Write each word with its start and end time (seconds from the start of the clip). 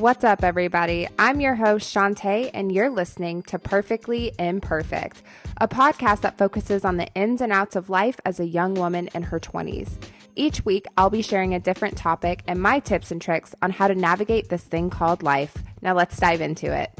What's 0.00 0.24
up, 0.24 0.42
everybody? 0.42 1.06
I'm 1.18 1.40
your 1.40 1.56
host, 1.56 1.92
Chante, 1.92 2.48
and 2.54 2.72
you're 2.72 2.88
listening 2.88 3.42
to 3.42 3.58
Perfectly 3.58 4.32
Imperfect, 4.38 5.22
a 5.58 5.68
podcast 5.68 6.22
that 6.22 6.38
focuses 6.38 6.86
on 6.86 6.96
the 6.96 7.06
ins 7.08 7.42
and 7.42 7.52
outs 7.52 7.76
of 7.76 7.90
life 7.90 8.18
as 8.24 8.40
a 8.40 8.46
young 8.46 8.72
woman 8.72 9.10
in 9.14 9.24
her 9.24 9.38
20s. 9.38 10.02
Each 10.34 10.64
week, 10.64 10.86
I'll 10.96 11.10
be 11.10 11.20
sharing 11.20 11.52
a 11.52 11.60
different 11.60 11.98
topic 11.98 12.42
and 12.46 12.62
my 12.62 12.78
tips 12.78 13.10
and 13.10 13.20
tricks 13.20 13.54
on 13.60 13.72
how 13.72 13.88
to 13.88 13.94
navigate 13.94 14.48
this 14.48 14.64
thing 14.64 14.88
called 14.88 15.22
life. 15.22 15.54
Now, 15.82 15.92
let's 15.94 16.16
dive 16.18 16.40
into 16.40 16.74
it. 16.74 16.90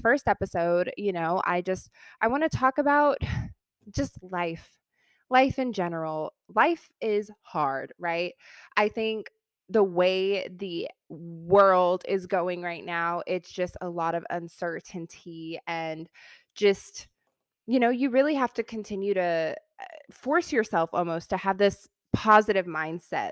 First 0.00 0.28
episode, 0.28 0.92
you 0.96 1.10
know, 1.10 1.42
I 1.44 1.60
just 1.60 1.90
I 2.20 2.28
want 2.28 2.44
to 2.44 2.56
talk 2.56 2.78
about 2.78 3.18
just 3.90 4.16
life 4.22 4.70
life 5.32 5.58
in 5.58 5.72
general, 5.72 6.34
life 6.54 6.90
is 7.00 7.30
hard, 7.42 7.92
right? 7.98 8.34
I 8.76 8.88
think 8.88 9.30
the 9.70 9.82
way 9.82 10.46
the 10.54 10.88
world 11.08 12.04
is 12.06 12.26
going 12.26 12.62
right 12.62 12.84
now, 12.84 13.22
it's 13.26 13.50
just 13.50 13.76
a 13.80 13.88
lot 13.88 14.14
of 14.14 14.24
uncertainty 14.30 15.58
and 15.66 16.08
just, 16.54 17.08
you 17.66 17.80
know, 17.80 17.88
you 17.88 18.10
really 18.10 18.34
have 18.34 18.52
to 18.54 18.62
continue 18.62 19.14
to 19.14 19.56
uh, 19.80 19.84
force 20.10 20.52
yourself 20.52 20.90
almost 20.92 21.30
to 21.30 21.38
have 21.38 21.56
this 21.58 21.88
positive 22.12 22.66
mindset. 22.66 23.30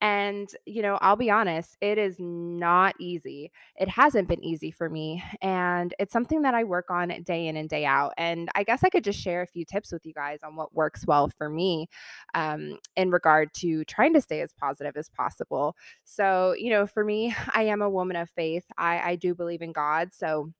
And, 0.00 0.48
you 0.64 0.80
know, 0.80 0.98
I'll 1.02 1.16
be 1.16 1.30
honest, 1.30 1.76
it 1.80 1.98
is 1.98 2.16
not 2.18 2.94
easy. 2.98 3.50
It 3.76 3.88
hasn't 3.88 4.28
been 4.28 4.42
easy 4.42 4.70
for 4.70 4.88
me. 4.88 5.22
And 5.42 5.94
it's 5.98 6.12
something 6.12 6.42
that 6.42 6.54
I 6.54 6.64
work 6.64 6.90
on 6.90 7.08
day 7.24 7.48
in 7.48 7.56
and 7.56 7.68
day 7.68 7.84
out. 7.84 8.14
And 8.16 8.48
I 8.54 8.62
guess 8.62 8.82
I 8.82 8.88
could 8.88 9.04
just 9.04 9.20
share 9.20 9.42
a 9.42 9.46
few 9.46 9.64
tips 9.64 9.92
with 9.92 10.06
you 10.06 10.14
guys 10.14 10.38
on 10.42 10.56
what 10.56 10.74
works 10.74 11.06
well 11.06 11.28
for 11.28 11.50
me 11.50 11.88
um, 12.34 12.78
in 12.96 13.10
regard 13.10 13.52
to 13.54 13.84
trying 13.84 14.14
to 14.14 14.20
stay 14.20 14.40
as 14.40 14.52
positive 14.52 14.96
as 14.96 15.10
possible. 15.10 15.76
So, 16.04 16.54
you 16.56 16.70
know, 16.70 16.86
for 16.86 17.04
me, 17.04 17.34
I 17.54 17.64
am 17.64 17.82
a 17.82 17.90
woman 17.90 18.16
of 18.16 18.30
faith, 18.30 18.64
I, 18.78 19.10
I 19.10 19.16
do 19.16 19.34
believe 19.34 19.62
in 19.62 19.72
God. 19.72 20.10
So, 20.12 20.52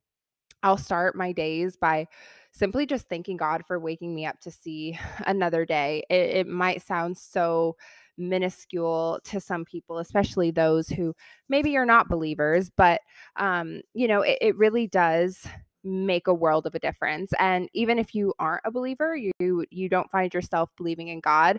I'll 0.63 0.77
start 0.77 1.17
my 1.17 1.33
days 1.33 1.77
by 1.77 2.07
simply 2.53 2.87
just 2.87 3.09
thanking 3.09 3.37
God 3.37 3.63
for 3.67 3.79
waking 3.79 4.15
me 4.15 4.27
up 4.27 4.41
to 4.41 4.51
see 4.51 4.99
another 5.27 5.65
day. 5.65 6.05
It, 6.11 6.37
it, 6.37 6.47
might 6.47 6.83
sound 6.83 7.17
so 7.17 7.77
minuscule 8.19 9.21
to 9.25 9.41
some 9.41 9.65
people, 9.65 9.99
especially 9.99 10.51
those 10.51 10.89
who 10.89 11.15
maybe 11.49 11.77
are 11.77 11.87
not 11.87 12.09
believers, 12.09 12.71
but 12.77 13.01
um, 13.37 13.81
you 13.95 14.09
know, 14.09 14.23
it, 14.23 14.39
it 14.41 14.57
really 14.57 14.87
does 14.87 15.47
make 15.85 16.27
a 16.27 16.35
world 16.35 16.67
of 16.67 16.75
a 16.75 16.79
difference 16.79 17.33
and 17.39 17.69
even 17.73 17.99
if 17.99 18.15
you 18.15 18.33
aren't 18.39 18.63
a 18.65 18.71
believer 18.71 19.17
you 19.17 19.33
you 19.71 19.89
don't 19.89 20.11
find 20.11 20.35
yourself 20.35 20.71
believing 20.77 21.09
in 21.09 21.21
god 21.21 21.59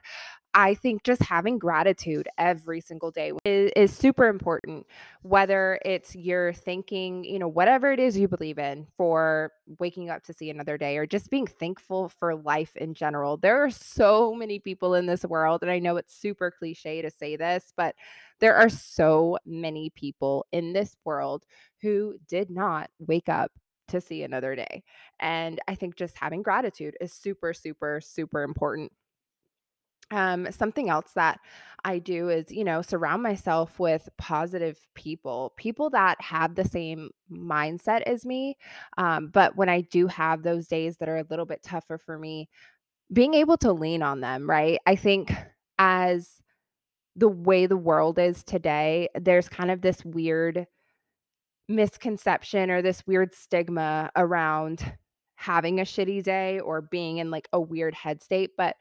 I 0.54 0.74
think 0.74 1.04
just 1.04 1.22
having 1.24 1.60
gratitude 1.60 2.28
every 2.38 2.82
single 2.82 3.12
day 3.12 3.32
is, 3.46 3.72
is, 3.76 3.96
super 3.96 4.28
important. 4.28 4.86
Whether 5.22 5.80
it's 5.86 6.14
you're 6.14 6.52
thinking, 6.52 7.24
you 7.24 7.40
know, 7.40 7.48
whatever 7.48 7.92
it 7.92 8.00
is 8.00 8.18
you 8.18 8.28
believe 8.28 8.60
in 8.60 8.88
for 8.98 9.52
waking 9.80 10.10
up 10.10 10.24
to 10.24 10.34
see 10.34 10.50
another 10.50 10.78
day 10.78 10.98
or 10.98 11.06
just 11.06 11.30
being 11.30 11.48
thankful 11.48 12.10
for 12.10 12.36
life 12.36 12.76
in 12.76 12.94
general. 12.94 13.38
There 13.38 13.64
are 13.64 13.70
so 13.70 14.34
many 14.34 14.60
people 14.60 14.96
in 14.96 15.06
this 15.06 15.24
world, 15.24 15.62
and 15.62 15.72
I 15.72 15.80
know 15.80 15.98
it's 15.98 16.20
super 16.20 16.52
cliche 16.52 17.02
to 17.02 17.10
say 17.10 17.38
this, 17.38 17.72
but 17.78 17.96
there 18.40 18.56
are 18.56 18.70
so 18.70 19.38
many 19.46 19.90
people 19.92 20.46
in 20.52 20.74
this 20.74 20.98
world 21.06 21.46
who 21.82 22.16
did 22.28 22.50
not 22.50 22.90
wake 23.00 23.30
up 23.30 23.52
to 23.92 24.02
see 24.02 24.24
another 24.24 24.56
day. 24.56 24.84
And 25.20 25.60
I 25.68 25.76
think 25.76 25.96
just 25.96 26.18
having 26.18 26.42
gratitude 26.42 26.98
is 27.00 27.14
super, 27.14 27.54
super, 27.54 28.02
super 28.02 28.44
important 28.44 28.92
um, 30.12 30.52
something 30.52 30.90
else 30.90 31.14
that 31.16 31.40
I 31.84 32.00
do 32.00 32.30
is, 32.30 32.52
you 32.52 32.64
know, 32.64 32.82
surround 32.82 33.24
myself 33.24 33.80
with 33.80 34.08
positive 34.18 34.78
people, 34.94 35.54
people 35.58 35.90
that 35.92 36.20
have 36.22 36.56
the 36.56 36.66
same 36.66 37.10
mindset 37.32 38.02
as 38.04 38.26
me. 38.26 38.58
Um, 38.98 39.28
but 39.28 39.56
when 39.56 39.70
I 39.70 39.82
do 39.82 40.08
have 40.08 40.44
those 40.44 40.68
days 40.68 40.98
that 40.98 41.10
are 41.10 41.18
a 41.18 41.26
little 41.30 41.46
bit 41.46 41.64
tougher 41.64 41.98
for 41.98 42.18
me, 42.18 42.50
being 43.12 43.34
able 43.34 43.58
to 43.58 43.74
lean 43.74 44.04
on 44.04 44.22
them, 44.22 44.50
right? 44.50 44.80
I 44.86 44.96
think 44.96 45.34
as 45.80 46.42
the 47.16 47.30
way 47.30 47.66
the 47.66 47.78
world 47.78 48.20
is 48.20 48.44
today, 48.44 49.10
there's 49.20 49.50
kind 49.50 49.72
of 49.72 49.82
this 49.82 50.04
weird 50.06 50.68
misconception 51.68 52.70
or 52.70 52.82
this 52.82 53.06
weird 53.08 53.34
stigma 53.34 54.12
around 54.16 54.94
having 55.36 55.80
a 55.80 55.84
shitty 55.84 56.24
day 56.24 56.60
or 56.60 56.82
being 56.82 57.18
in 57.18 57.32
like 57.32 57.48
a 57.54 57.60
weird 57.60 57.94
head 57.94 58.22
state. 58.22 58.52
But 58.58 58.76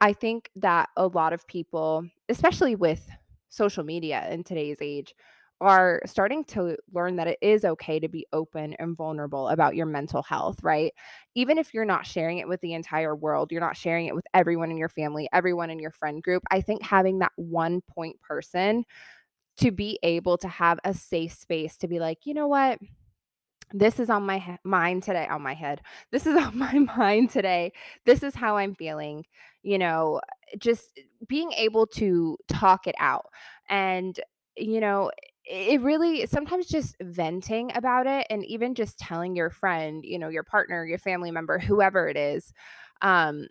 I 0.00 0.12
think 0.12 0.50
that 0.56 0.90
a 0.96 1.06
lot 1.06 1.32
of 1.32 1.46
people, 1.46 2.04
especially 2.28 2.74
with 2.74 3.08
social 3.48 3.84
media 3.84 4.28
in 4.30 4.44
today's 4.44 4.78
age, 4.80 5.14
are 5.60 6.02
starting 6.04 6.44
to 6.44 6.76
learn 6.92 7.16
that 7.16 7.28
it 7.28 7.38
is 7.40 7.64
okay 7.64 7.98
to 8.00 8.08
be 8.08 8.26
open 8.32 8.74
and 8.74 8.96
vulnerable 8.96 9.48
about 9.48 9.76
your 9.76 9.86
mental 9.86 10.22
health, 10.22 10.62
right? 10.62 10.92
Even 11.34 11.56
if 11.56 11.72
you're 11.72 11.84
not 11.84 12.04
sharing 12.04 12.38
it 12.38 12.48
with 12.48 12.60
the 12.60 12.74
entire 12.74 13.14
world, 13.14 13.50
you're 13.50 13.60
not 13.60 13.76
sharing 13.76 14.06
it 14.06 14.14
with 14.14 14.26
everyone 14.34 14.70
in 14.70 14.76
your 14.76 14.88
family, 14.88 15.28
everyone 15.32 15.70
in 15.70 15.78
your 15.78 15.92
friend 15.92 16.22
group. 16.22 16.42
I 16.50 16.60
think 16.60 16.82
having 16.82 17.20
that 17.20 17.32
one 17.36 17.80
point 17.82 18.20
person 18.20 18.84
to 19.58 19.70
be 19.70 19.98
able 20.02 20.38
to 20.38 20.48
have 20.48 20.78
a 20.84 20.94
safe 20.94 21.32
space 21.32 21.76
to 21.78 21.88
be 21.88 22.00
like, 22.00 22.26
you 22.26 22.34
know 22.34 22.48
what? 22.48 22.78
this 23.72 23.98
is 23.98 24.10
on 24.10 24.24
my 24.24 24.38
he- 24.38 24.56
mind 24.64 25.02
today 25.02 25.26
on 25.26 25.42
my 25.42 25.54
head. 25.54 25.80
This 26.10 26.26
is 26.26 26.36
on 26.42 26.56
my 26.56 26.78
mind 26.78 27.30
today. 27.30 27.72
This 28.06 28.22
is 28.22 28.34
how 28.34 28.56
i'm 28.56 28.74
feeling. 28.74 29.24
You 29.62 29.78
know 29.78 30.20
just 30.58 31.00
being 31.26 31.52
able 31.52 31.86
to 31.86 32.36
talk 32.48 32.86
it 32.86 32.94
out. 32.98 33.26
And 33.68 34.18
you 34.56 34.80
know 34.80 35.10
it 35.46 35.80
really 35.82 36.26
sometimes 36.26 36.66
just 36.66 36.96
venting 37.02 37.70
about 37.76 38.06
it 38.06 38.26
and 38.30 38.44
even 38.46 38.74
just 38.74 38.98
telling 38.98 39.36
your 39.36 39.50
friend 39.50 40.02
you 40.04 40.18
know 40.18 40.28
your 40.28 40.42
partner 40.42 40.86
your 40.86 40.96
family 40.98 41.30
member 41.30 41.58
whoever 41.58 42.08
it 42.08 42.16
is 42.16 42.50
um 43.02 43.46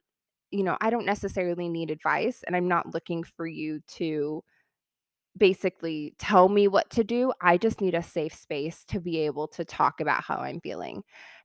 you 0.50 0.64
know 0.64 0.76
i 0.82 0.90
don't 0.90 1.06
necessarily 1.06 1.70
need 1.70 1.92
advice 1.92 2.44
and 2.48 2.56
i'm 2.56 2.68
not 2.68 2.94
looking 2.94 3.22
for 3.24 3.46
you 3.46 3.80
to 3.86 4.44
basically 5.38 6.14
tell 6.18 6.50
me 6.50 6.68
what 6.68 6.90
to 6.92 7.04
do. 7.04 7.34
I 7.42 7.58
just 7.58 7.82
need 7.82 7.96
a 7.96 8.04
safe 8.04 8.34
space 8.36 8.84
to 8.86 9.00
be 9.00 9.20
able 9.20 9.48
to 9.50 9.66
talk 9.66 10.00
about 10.00 10.24
how 10.24 10.38
I'm 10.38 10.60
feeling. 10.62 11.04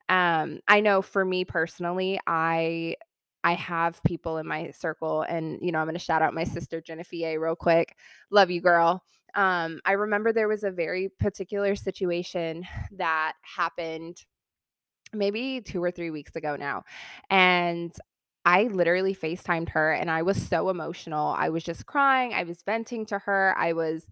Um, 0.09 0.61
I 0.69 0.81
know 0.81 1.03
for 1.03 1.25
me 1.25 1.45
personally, 1.45 2.19
I 2.27 2.97
I 3.45 3.55
have 3.55 4.03
people 4.03 4.39
in 4.39 4.47
my 4.47 4.71
circle, 4.73 5.23
and 5.23 5.59
you 5.63 5.73
know, 5.73 5.79
I'm 5.79 5.87
going 5.87 5.95
to 5.95 6.01
shout 6.01 6.23
out 6.23 6.35
my 6.35 6.45
sister 6.45 6.81
Jennifer 6.81 7.39
real 7.39 7.57
quick. 7.57 7.97
Love 8.31 8.51
you, 8.51 8.61
girl. 8.61 9.03
Um, 9.35 9.81
I 9.85 9.93
remember 9.93 10.33
there 10.33 10.49
was 10.49 10.65
a 10.65 10.71
very 10.71 11.11
particular 11.21 11.77
situation 11.77 12.67
that 12.93 13.35
happened 13.43 14.25
maybe 15.13 15.61
two 15.61 15.83
or 15.83 15.91
three 15.91 16.11
weeks 16.11 16.37
ago 16.37 16.57
now, 16.57 16.85
and 17.31 17.93
I 18.49 18.63
literally 18.63 19.15
FaceTimed 19.15 19.69
her 19.71 19.93
and 19.93 20.11
I 20.11 20.23
was 20.23 20.41
so 20.41 20.71
emotional. 20.71 21.35
I 21.37 21.51
was 21.51 21.63
just 21.63 21.85
crying. 21.85 22.33
I 22.33 22.45
was 22.45 22.63
venting 22.63 23.05
to 23.07 23.19
her. 23.19 23.55
I 23.59 23.75
was 23.75 24.09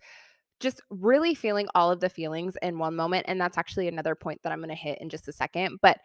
just 0.61 0.83
really 0.91 1.35
feeling 1.35 1.69
all 1.75 1.91
of 1.91 2.01
the 2.01 2.11
feelings 2.11 2.55
in 2.61 2.79
one 2.79 2.95
moment. 2.95 3.25
And 3.29 3.41
that's 3.41 3.57
actually 3.57 3.89
another 3.89 4.15
point 4.15 4.43
that 4.43 4.53
I'm 4.53 4.59
going 4.59 4.69
to 4.69 4.75
hit 4.75 4.99
in 5.01 5.09
just 5.09 5.27
a 5.27 5.33
second. 5.33 5.79
But 5.81 6.01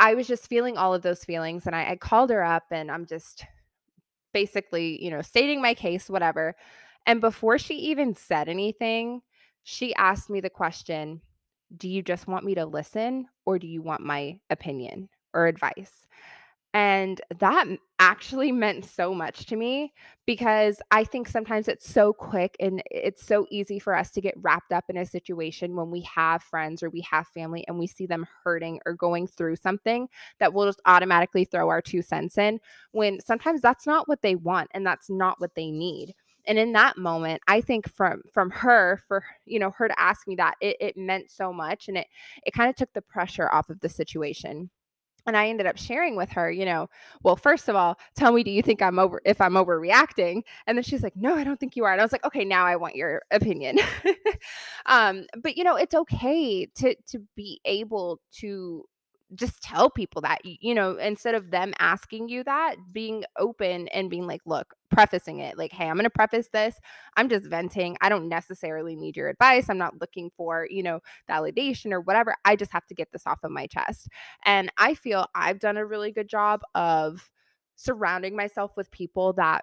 I 0.00 0.14
was 0.14 0.26
just 0.26 0.48
feeling 0.48 0.76
all 0.76 0.94
of 0.94 1.02
those 1.02 1.22
feelings. 1.22 1.64
And 1.64 1.76
I, 1.76 1.90
I 1.92 1.96
called 1.96 2.30
her 2.30 2.42
up 2.42 2.64
and 2.72 2.90
I'm 2.90 3.06
just 3.06 3.44
basically, 4.34 5.00
you 5.00 5.12
know, 5.12 5.22
stating 5.22 5.62
my 5.62 5.74
case, 5.74 6.10
whatever. 6.10 6.56
And 7.06 7.20
before 7.20 7.56
she 7.56 7.74
even 7.74 8.16
said 8.16 8.48
anything, 8.48 9.22
she 9.62 9.94
asked 9.94 10.28
me 10.28 10.40
the 10.40 10.50
question 10.50 11.20
Do 11.76 11.88
you 11.88 12.02
just 12.02 12.26
want 12.26 12.44
me 12.44 12.56
to 12.56 12.66
listen 12.66 13.28
or 13.46 13.60
do 13.60 13.68
you 13.68 13.80
want 13.80 14.00
my 14.00 14.40
opinion 14.50 15.08
or 15.32 15.46
advice? 15.46 16.08
And 16.72 17.20
that 17.40 17.66
actually 17.98 18.52
meant 18.52 18.84
so 18.84 19.12
much 19.12 19.46
to 19.46 19.56
me 19.56 19.92
because 20.24 20.80
I 20.92 21.02
think 21.02 21.28
sometimes 21.28 21.66
it's 21.66 21.88
so 21.88 22.12
quick 22.12 22.56
and 22.60 22.80
it's 22.92 23.26
so 23.26 23.46
easy 23.50 23.80
for 23.80 23.94
us 23.96 24.12
to 24.12 24.20
get 24.20 24.34
wrapped 24.36 24.72
up 24.72 24.84
in 24.88 24.96
a 24.96 25.04
situation 25.04 25.74
when 25.74 25.90
we 25.90 26.02
have 26.02 26.44
friends 26.44 26.82
or 26.82 26.90
we 26.90 27.00
have 27.10 27.26
family 27.26 27.64
and 27.66 27.76
we 27.76 27.88
see 27.88 28.06
them 28.06 28.24
hurting 28.44 28.78
or 28.86 28.94
going 28.94 29.26
through 29.26 29.56
something 29.56 30.08
that 30.38 30.54
we'll 30.54 30.66
just 30.66 30.80
automatically 30.86 31.44
throw 31.44 31.68
our 31.68 31.82
two 31.82 32.02
cents 32.02 32.38
in 32.38 32.60
when 32.92 33.18
sometimes 33.18 33.60
that's 33.60 33.86
not 33.86 34.06
what 34.06 34.22
they 34.22 34.36
want 34.36 34.70
and 34.72 34.86
that's 34.86 35.10
not 35.10 35.40
what 35.40 35.56
they 35.56 35.72
need. 35.72 36.14
And 36.46 36.56
in 36.56 36.72
that 36.72 36.96
moment, 36.96 37.42
I 37.48 37.60
think 37.60 37.92
from 37.92 38.22
from 38.32 38.50
her 38.50 39.00
for 39.08 39.24
you 39.44 39.58
know 39.58 39.72
her 39.72 39.88
to 39.88 40.00
ask 40.00 40.26
me 40.26 40.36
that 40.36 40.54
it, 40.60 40.76
it 40.80 40.96
meant 40.96 41.30
so 41.30 41.52
much 41.52 41.88
and 41.88 41.98
it 41.98 42.06
it 42.46 42.52
kind 42.52 42.70
of 42.70 42.76
took 42.76 42.92
the 42.92 43.02
pressure 43.02 43.52
off 43.52 43.70
of 43.70 43.80
the 43.80 43.88
situation 43.88 44.70
and 45.26 45.36
I 45.36 45.48
ended 45.48 45.66
up 45.66 45.76
sharing 45.76 46.16
with 46.16 46.30
her, 46.30 46.50
you 46.50 46.64
know, 46.64 46.88
well, 47.22 47.36
first 47.36 47.68
of 47.68 47.76
all, 47.76 47.98
tell 48.14 48.32
me, 48.32 48.42
do 48.42 48.50
you 48.50 48.62
think 48.62 48.82
I'm 48.82 48.98
over 48.98 49.20
if 49.24 49.40
I'm 49.40 49.54
overreacting? 49.54 50.42
And 50.66 50.76
then 50.76 50.82
she's 50.82 51.02
like, 51.02 51.16
no, 51.16 51.34
I 51.34 51.44
don't 51.44 51.58
think 51.58 51.76
you 51.76 51.84
are. 51.84 51.92
And 51.92 52.00
I 52.00 52.04
was 52.04 52.12
like, 52.12 52.24
okay, 52.24 52.44
now 52.44 52.64
I 52.66 52.76
want 52.76 52.96
your 52.96 53.22
opinion. 53.30 53.78
um, 54.86 55.26
but 55.42 55.56
you 55.56 55.64
know, 55.64 55.76
it's 55.76 55.94
okay 55.94 56.66
to 56.76 56.94
to 57.08 57.22
be 57.36 57.60
able 57.64 58.20
to 58.40 58.84
just 59.34 59.62
tell 59.62 59.90
people 59.90 60.22
that, 60.22 60.40
you 60.44 60.74
know, 60.74 60.96
instead 60.96 61.34
of 61.34 61.50
them 61.50 61.72
asking 61.78 62.28
you 62.28 62.42
that, 62.44 62.76
being 62.92 63.24
open 63.38 63.88
and 63.88 64.10
being 64.10 64.26
like, 64.26 64.40
look, 64.44 64.74
prefacing 64.90 65.38
it 65.38 65.56
like, 65.56 65.72
hey, 65.72 65.88
I'm 65.88 65.94
going 65.94 66.04
to 66.04 66.10
preface 66.10 66.48
this. 66.52 66.76
I'm 67.16 67.28
just 67.28 67.46
venting. 67.46 67.96
I 68.00 68.08
don't 68.08 68.28
necessarily 68.28 68.96
need 68.96 69.16
your 69.16 69.28
advice. 69.28 69.68
I'm 69.68 69.78
not 69.78 70.00
looking 70.00 70.30
for, 70.36 70.66
you 70.68 70.82
know, 70.82 71.00
validation 71.28 71.92
or 71.92 72.00
whatever. 72.00 72.34
I 72.44 72.56
just 72.56 72.72
have 72.72 72.86
to 72.86 72.94
get 72.94 73.12
this 73.12 73.26
off 73.26 73.38
of 73.44 73.50
my 73.50 73.66
chest. 73.66 74.08
And 74.44 74.70
I 74.78 74.94
feel 74.94 75.26
I've 75.34 75.60
done 75.60 75.76
a 75.76 75.86
really 75.86 76.10
good 76.12 76.28
job 76.28 76.60
of 76.74 77.30
surrounding 77.76 78.36
myself 78.36 78.72
with 78.76 78.90
people 78.90 79.32
that 79.34 79.62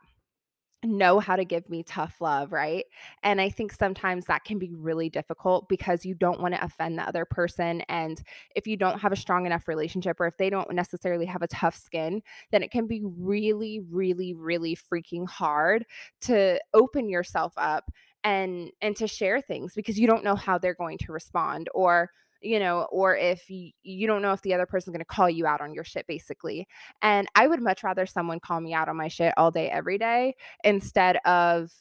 know 0.83 1.19
how 1.19 1.35
to 1.35 1.43
give 1.43 1.69
me 1.69 1.83
tough 1.83 2.21
love, 2.21 2.51
right? 2.51 2.85
And 3.23 3.41
I 3.41 3.49
think 3.49 3.71
sometimes 3.71 4.25
that 4.25 4.43
can 4.43 4.59
be 4.59 4.73
really 4.75 5.09
difficult 5.09 5.67
because 5.67 6.05
you 6.05 6.13
don't 6.13 6.39
want 6.39 6.53
to 6.53 6.63
offend 6.63 6.97
the 6.97 7.07
other 7.07 7.25
person. 7.25 7.81
And 7.89 8.21
if 8.55 8.67
you 8.67 8.77
don't 8.77 8.99
have 8.99 9.11
a 9.11 9.17
strong 9.17 9.45
enough 9.45 9.67
relationship 9.67 10.19
or 10.19 10.27
if 10.27 10.37
they 10.37 10.49
don't 10.49 10.71
necessarily 10.73 11.25
have 11.25 11.41
a 11.41 11.47
tough 11.47 11.75
skin, 11.75 12.21
then 12.51 12.63
it 12.63 12.71
can 12.71 12.87
be 12.87 13.01
really, 13.03 13.79
really, 13.79 14.33
really 14.33 14.75
freaking 14.75 15.27
hard 15.27 15.85
to 16.21 16.59
open 16.73 17.09
yourself 17.09 17.53
up 17.57 17.91
and 18.23 18.71
and 18.81 18.95
to 18.97 19.07
share 19.07 19.41
things 19.41 19.73
because 19.73 19.99
you 19.99 20.07
don't 20.07 20.23
know 20.23 20.35
how 20.35 20.57
they're 20.57 20.73
going 20.73 20.97
to 20.97 21.11
respond 21.11 21.69
or 21.73 22.11
you 22.41 22.59
know, 22.59 22.87
or 22.91 23.15
if 23.15 23.49
you, 23.49 23.71
you 23.83 24.07
don't 24.07 24.21
know 24.21 24.33
if 24.33 24.41
the 24.41 24.53
other 24.53 24.65
person's 24.65 24.93
going 24.93 24.99
to 24.99 25.05
call 25.05 25.29
you 25.29 25.45
out 25.45 25.61
on 25.61 25.73
your 25.73 25.83
shit, 25.83 26.05
basically. 26.07 26.67
And 27.01 27.27
I 27.35 27.47
would 27.47 27.61
much 27.61 27.83
rather 27.83 28.05
someone 28.05 28.39
call 28.39 28.61
me 28.61 28.73
out 28.73 28.89
on 28.89 28.97
my 28.97 29.07
shit 29.07 29.33
all 29.37 29.51
day, 29.51 29.69
every 29.69 29.97
day, 29.97 30.35
instead 30.63 31.17
of 31.25 31.71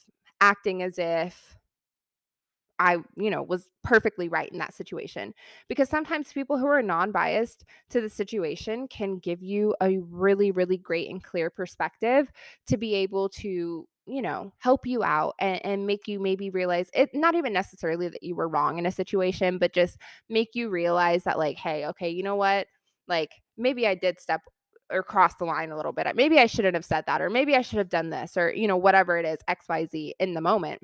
acting 0.41 0.83
as 0.83 0.97
if 0.97 1.57
I, 2.79 2.97
you 3.15 3.31
know, 3.31 3.41
was 3.41 3.69
perfectly 3.83 4.29
right 4.29 4.49
in 4.51 4.59
that 4.59 4.73
situation. 4.73 5.33
Because 5.67 5.89
sometimes 5.89 6.33
people 6.33 6.57
who 6.57 6.67
are 6.67 6.81
non 6.81 7.11
biased 7.11 7.65
to 7.89 8.01
the 8.01 8.09
situation 8.09 8.87
can 8.87 9.17
give 9.17 9.41
you 9.41 9.75
a 9.81 9.97
really, 9.97 10.51
really 10.51 10.77
great 10.77 11.09
and 11.09 11.23
clear 11.23 11.49
perspective 11.49 12.31
to 12.67 12.77
be 12.77 12.93
able 12.93 13.29
to, 13.29 13.87
you 14.07 14.21
know, 14.21 14.53
help 14.59 14.85
you 14.85 15.03
out 15.03 15.35
and, 15.39 15.63
and 15.65 15.87
make 15.87 16.07
you 16.07 16.19
maybe 16.19 16.49
realize 16.49 16.89
it, 16.93 17.09
not 17.13 17.35
even 17.35 17.53
necessarily 17.53 18.09
that 18.09 18.23
you 18.23 18.35
were 18.35 18.47
wrong 18.47 18.77
in 18.77 18.85
a 18.85 18.91
situation, 18.91 19.57
but 19.57 19.73
just 19.73 19.97
make 20.29 20.49
you 20.53 20.69
realize 20.69 21.23
that, 21.23 21.37
like, 21.37 21.57
hey, 21.57 21.85
okay, 21.87 22.09
you 22.09 22.23
know 22.23 22.35
what? 22.35 22.67
Like, 23.07 23.31
maybe 23.57 23.87
I 23.87 23.95
did 23.95 24.19
step 24.19 24.41
or 24.89 25.03
cross 25.03 25.35
the 25.35 25.45
line 25.45 25.71
a 25.71 25.75
little 25.75 25.91
bit. 25.91 26.07
Maybe 26.15 26.39
I 26.39 26.45
shouldn't 26.45 26.75
have 26.75 26.85
said 26.85 27.03
that, 27.07 27.21
or 27.21 27.29
maybe 27.29 27.55
I 27.55 27.61
should 27.61 27.79
have 27.79 27.89
done 27.89 28.09
this, 28.09 28.37
or, 28.37 28.53
you 28.53 28.67
know, 28.67 28.77
whatever 28.77 29.17
it 29.17 29.25
is, 29.25 29.39
XYZ 29.49 30.13
in 30.19 30.33
the 30.33 30.41
moment 30.41 30.81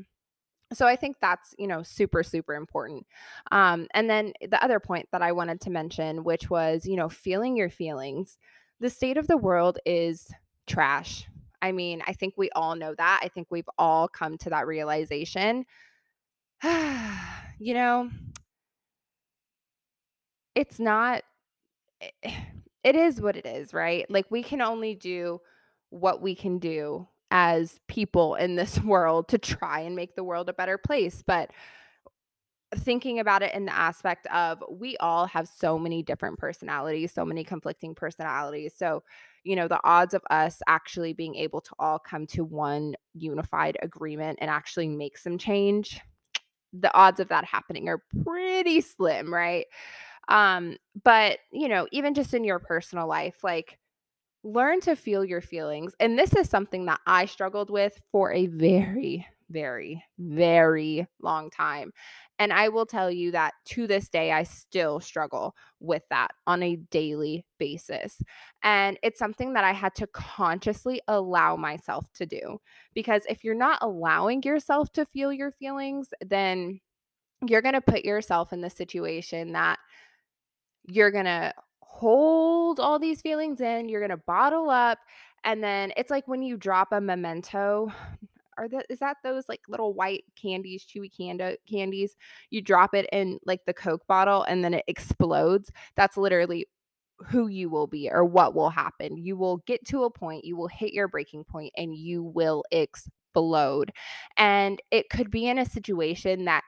so 0.73 0.87
I 0.87 0.95
think 0.95 1.17
that's, 1.21 1.53
you 1.57 1.67
know, 1.67 1.83
super, 1.83 2.23
super 2.23 2.55
important. 2.55 3.05
Um, 3.51 3.87
and 3.93 4.09
then 4.09 4.33
the 4.41 4.61
other 4.63 4.79
point 4.79 5.07
that 5.11 5.21
I 5.21 5.31
wanted 5.31 5.61
to 5.61 5.69
mention, 5.69 6.23
which 6.23 6.49
was, 6.49 6.85
you 6.85 6.95
know, 6.95 7.09
feeling 7.09 7.55
your 7.55 7.69
feelings. 7.69 8.37
The 8.79 8.89
state 8.89 9.17
of 9.17 9.27
the 9.27 9.37
world 9.37 9.79
is 9.85 10.31
trash. 10.67 11.27
I 11.63 11.71
mean, 11.71 12.03
I 12.05 12.11
think 12.11 12.33
we 12.35 12.49
all 12.51 12.75
know 12.75 12.93
that. 12.93 13.21
I 13.23 13.29
think 13.29 13.47
we've 13.49 13.69
all 13.77 14.09
come 14.09 14.37
to 14.39 14.49
that 14.49 14.67
realization. 14.67 15.65
you 16.63 17.73
know, 17.73 18.09
it's 20.55 20.77
not, 20.77 21.23
eh, 22.01 22.09
eh, 22.23 22.35
it 22.83 22.97
is 22.97 23.21
what 23.21 23.37
it 23.37 23.45
is, 23.45 23.73
right? 23.73 24.05
Like 24.11 24.25
we 24.29 24.43
can 24.43 24.61
only 24.61 24.93
do 24.93 25.39
what 25.89 26.21
we 26.21 26.35
can 26.35 26.59
do 26.59 27.07
as 27.31 27.79
people 27.87 28.35
in 28.35 28.57
this 28.57 28.77
world 28.83 29.29
to 29.29 29.37
try 29.37 29.79
and 29.79 29.95
make 29.95 30.17
the 30.17 30.23
world 30.23 30.49
a 30.49 30.53
better 30.53 30.77
place. 30.77 31.23
But 31.25 31.49
thinking 32.77 33.19
about 33.19 33.41
it 33.41 33.53
in 33.53 33.65
the 33.65 33.75
aspect 33.75 34.27
of 34.27 34.63
we 34.69 34.97
all 34.97 35.25
have 35.27 35.47
so 35.47 35.77
many 35.77 36.03
different 36.03 36.37
personalities, 36.37 37.13
so 37.13 37.25
many 37.25 37.43
conflicting 37.43 37.95
personalities. 37.95 38.73
So, 38.75 39.03
you 39.43 39.55
know, 39.55 39.67
the 39.67 39.79
odds 39.83 40.13
of 40.13 40.21
us 40.29 40.61
actually 40.67 41.13
being 41.13 41.35
able 41.35 41.61
to 41.61 41.71
all 41.79 41.99
come 41.99 42.27
to 42.27 42.43
one 42.43 42.95
unified 43.13 43.77
agreement 43.81 44.39
and 44.41 44.49
actually 44.49 44.87
make 44.87 45.17
some 45.17 45.37
change, 45.37 45.99
the 46.73 46.93
odds 46.95 47.19
of 47.19 47.27
that 47.29 47.45
happening 47.45 47.87
are 47.89 48.03
pretty 48.23 48.81
slim, 48.81 49.33
right? 49.33 49.65
Um, 50.27 50.77
but, 51.03 51.39
you 51.51 51.67
know, 51.67 51.87
even 51.91 52.13
just 52.13 52.33
in 52.33 52.43
your 52.43 52.59
personal 52.59 53.07
life, 53.07 53.43
like 53.43 53.77
learn 54.43 54.81
to 54.81 54.95
feel 54.95 55.23
your 55.23 55.41
feelings. 55.41 55.93
And 55.99 56.17
this 56.17 56.33
is 56.33 56.49
something 56.49 56.85
that 56.85 56.99
I 57.05 57.25
struggled 57.25 57.69
with 57.69 58.01
for 58.11 58.31
a 58.31 58.47
very, 58.47 59.25
very, 59.53 60.03
very 60.17 61.07
long 61.21 61.49
time. 61.49 61.93
And 62.39 62.51
I 62.51 62.69
will 62.69 62.85
tell 62.85 63.11
you 63.11 63.31
that 63.31 63.53
to 63.67 63.87
this 63.87 64.09
day, 64.09 64.31
I 64.31 64.43
still 64.43 64.99
struggle 64.99 65.55
with 65.79 66.01
that 66.09 66.31
on 66.47 66.63
a 66.63 66.75
daily 66.75 67.45
basis. 67.59 68.21
And 68.63 68.97
it's 69.03 69.19
something 69.19 69.53
that 69.53 69.63
I 69.63 69.71
had 69.71 69.95
to 69.95 70.07
consciously 70.07 71.01
allow 71.07 71.55
myself 71.55 72.07
to 72.15 72.25
do. 72.25 72.59
Because 72.93 73.21
if 73.29 73.43
you're 73.43 73.53
not 73.53 73.77
allowing 73.81 74.41
yourself 74.43 74.91
to 74.93 75.05
feel 75.05 75.31
your 75.31 75.51
feelings, 75.51 76.09
then 76.25 76.81
you're 77.47 77.61
going 77.61 77.75
to 77.75 77.81
put 77.81 78.03
yourself 78.03 78.51
in 78.51 78.61
the 78.61 78.69
situation 78.69 79.53
that 79.53 79.77
you're 80.87 81.11
going 81.11 81.25
to 81.25 81.53
hold 81.81 82.79
all 82.79 82.97
these 82.97 83.21
feelings 83.21 83.61
in, 83.61 83.87
you're 83.87 84.01
going 84.01 84.09
to 84.09 84.23
bottle 84.25 84.69
up 84.69 84.97
and 85.43 85.63
then 85.63 85.91
it's 85.97 86.09
like 86.09 86.27
when 86.27 86.41
you 86.41 86.57
drop 86.57 86.89
a 86.91 87.01
memento 87.01 87.91
are 88.57 88.67
that 88.69 88.85
is 88.89 88.99
that 88.99 89.17
those 89.23 89.47
like 89.49 89.61
little 89.67 89.93
white 89.93 90.23
candies, 90.35 90.85
chewy 90.85 91.15
candy 91.15 91.57
candies? 91.69 92.15
You 92.49 92.61
drop 92.61 92.93
it 92.93 93.07
in 93.11 93.39
like 93.45 93.61
the 93.65 93.73
Coke 93.73 94.05
bottle 94.07 94.43
and 94.43 94.63
then 94.63 94.73
it 94.73 94.85
explodes. 94.87 95.71
That's 95.95 96.17
literally 96.17 96.67
who 97.27 97.47
you 97.47 97.69
will 97.69 97.87
be 97.87 98.09
or 98.11 98.25
what 98.25 98.55
will 98.55 98.69
happen. 98.69 99.17
You 99.17 99.37
will 99.37 99.57
get 99.65 99.85
to 99.87 100.03
a 100.03 100.09
point, 100.11 100.45
you 100.45 100.55
will 100.57 100.67
hit 100.67 100.93
your 100.93 101.07
breaking 101.07 101.45
point 101.45 101.73
and 101.77 101.95
you 101.95 102.23
will 102.23 102.63
explode. 102.71 103.91
And 104.37 104.81
it 104.91 105.09
could 105.09 105.31
be 105.31 105.47
in 105.47 105.57
a 105.57 105.65
situation 105.65 106.45
that 106.45 106.63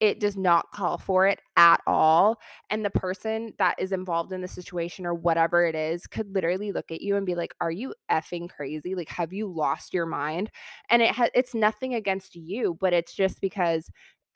it 0.00 0.20
does 0.20 0.36
not 0.36 0.70
call 0.72 0.98
for 0.98 1.26
it 1.26 1.40
at 1.56 1.80
all. 1.86 2.38
And 2.70 2.84
the 2.84 2.90
person 2.90 3.52
that 3.58 3.74
is 3.78 3.92
involved 3.92 4.32
in 4.32 4.40
the 4.40 4.48
situation 4.48 5.04
or 5.06 5.14
whatever 5.14 5.66
it 5.66 5.74
is 5.74 6.06
could 6.06 6.32
literally 6.34 6.72
look 6.72 6.90
at 6.90 7.00
you 7.02 7.16
and 7.16 7.26
be 7.26 7.34
like, 7.34 7.54
Are 7.60 7.70
you 7.70 7.94
effing 8.10 8.48
crazy? 8.48 8.94
Like, 8.94 9.08
have 9.08 9.32
you 9.32 9.48
lost 9.52 9.92
your 9.92 10.06
mind? 10.06 10.50
And 10.90 11.02
it 11.02 11.14
has 11.14 11.30
it's 11.34 11.54
nothing 11.54 11.94
against 11.94 12.36
you, 12.36 12.76
but 12.80 12.92
it's 12.92 13.14
just 13.14 13.40
because 13.40 13.90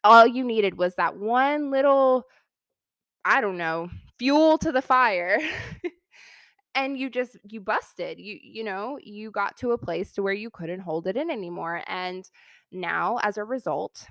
all 0.04 0.26
you 0.26 0.44
needed 0.44 0.76
was 0.78 0.94
that 0.96 1.16
one 1.16 1.70
little, 1.70 2.24
I 3.24 3.40
don't 3.40 3.58
know, 3.58 3.88
fuel 4.18 4.58
to 4.58 4.72
the 4.72 4.82
fire. 4.82 5.38
and 6.74 6.98
you 6.98 7.10
just 7.10 7.36
you 7.50 7.60
busted 7.60 8.18
you 8.18 8.38
you 8.42 8.64
know 8.64 8.98
you 9.02 9.30
got 9.30 9.56
to 9.58 9.72
a 9.72 9.78
place 9.78 10.12
to 10.12 10.22
where 10.22 10.32
you 10.32 10.48
couldn't 10.50 10.80
hold 10.80 11.06
it 11.06 11.16
in 11.16 11.30
anymore 11.30 11.82
and 11.86 12.30
now 12.70 13.18
as 13.22 13.36
a 13.36 13.44
result 13.44 14.06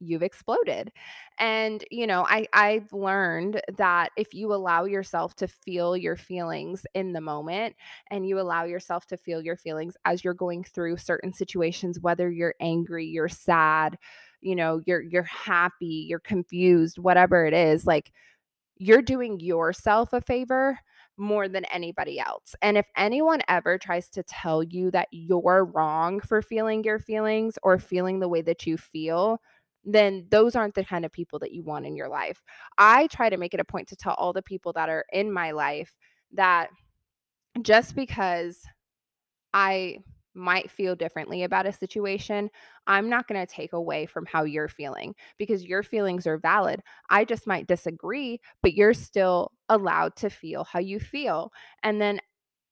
you've 0.00 0.22
exploded. 0.22 0.92
And, 1.38 1.84
you 1.90 2.06
know, 2.06 2.24
I, 2.26 2.46
I've 2.52 2.92
learned 2.92 3.60
that 3.76 4.10
if 4.16 4.34
you 4.34 4.52
allow 4.52 4.84
yourself 4.84 5.34
to 5.36 5.48
feel 5.48 5.96
your 5.96 6.16
feelings 6.16 6.86
in 6.94 7.12
the 7.12 7.20
moment 7.20 7.76
and 8.10 8.26
you 8.26 8.40
allow 8.40 8.64
yourself 8.64 9.06
to 9.06 9.16
feel 9.16 9.42
your 9.42 9.56
feelings 9.56 9.96
as 10.04 10.24
you're 10.24 10.34
going 10.34 10.64
through 10.64 10.96
certain 10.98 11.32
situations, 11.32 12.00
whether 12.00 12.30
you're 12.30 12.54
angry, 12.60 13.06
you're 13.06 13.28
sad, 13.28 13.98
you 14.40 14.54
know, 14.54 14.80
you're 14.86 15.02
you're 15.02 15.22
happy, 15.24 16.06
you're 16.08 16.20
confused, 16.20 16.98
whatever 16.98 17.46
it 17.46 17.54
is, 17.54 17.86
like 17.86 18.12
you're 18.76 19.02
doing 19.02 19.40
yourself 19.40 20.12
a 20.12 20.20
favor 20.20 20.78
more 21.16 21.48
than 21.48 21.64
anybody 21.66 22.20
else. 22.20 22.54
And 22.62 22.78
if 22.78 22.86
anyone 22.96 23.40
ever 23.48 23.76
tries 23.76 24.08
to 24.10 24.22
tell 24.22 24.62
you 24.62 24.90
that 24.92 25.08
you're 25.10 25.64
wrong 25.64 26.20
for 26.20 26.42
feeling 26.42 26.84
your 26.84 27.00
feelings 27.00 27.58
or 27.62 27.78
feeling 27.78 28.20
the 28.20 28.28
way 28.28 28.40
that 28.42 28.66
you 28.66 28.76
feel, 28.76 29.40
then 29.88 30.26
those 30.30 30.54
aren't 30.54 30.74
the 30.74 30.84
kind 30.84 31.04
of 31.04 31.12
people 31.12 31.38
that 31.38 31.52
you 31.52 31.62
want 31.62 31.86
in 31.86 31.96
your 31.96 32.08
life. 32.08 32.42
I 32.76 33.06
try 33.06 33.30
to 33.30 33.38
make 33.38 33.54
it 33.54 33.60
a 33.60 33.64
point 33.64 33.88
to 33.88 33.96
tell 33.96 34.14
all 34.14 34.34
the 34.34 34.42
people 34.42 34.72
that 34.74 34.90
are 34.90 35.04
in 35.12 35.32
my 35.32 35.52
life 35.52 35.94
that 36.32 36.68
just 37.62 37.96
because 37.96 38.62
I 39.54 39.98
might 40.34 40.70
feel 40.70 40.94
differently 40.94 41.42
about 41.42 41.66
a 41.66 41.72
situation, 41.72 42.50
I'm 42.86 43.08
not 43.08 43.26
going 43.26 43.44
to 43.44 43.52
take 43.52 43.72
away 43.72 44.04
from 44.04 44.26
how 44.26 44.44
you're 44.44 44.68
feeling 44.68 45.14
because 45.38 45.64
your 45.64 45.82
feelings 45.82 46.26
are 46.26 46.38
valid. 46.38 46.80
I 47.08 47.24
just 47.24 47.46
might 47.46 47.66
disagree, 47.66 48.40
but 48.62 48.74
you're 48.74 48.94
still 48.94 49.52
allowed 49.70 50.16
to 50.16 50.28
feel 50.28 50.64
how 50.64 50.80
you 50.80 51.00
feel. 51.00 51.50
And 51.82 52.00
then 52.00 52.20